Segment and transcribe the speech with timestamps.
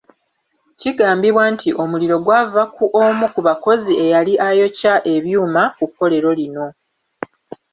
[0.79, 6.67] Kigambibwa nti omuliro gwava ku omu ku bakozi eyali ayokya ebyuma ku kkolero lino.